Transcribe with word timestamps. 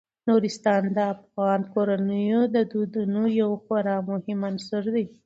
نورستان 0.27 0.81
د 0.95 0.99
افغان 1.15 1.61
کورنیو 1.73 2.41
د 2.55 2.57
دودونو 2.71 3.21
یو 3.41 3.51
خورا 3.63 3.97
مهم 4.09 4.39
عنصر 4.49 4.83
دی. 4.95 5.05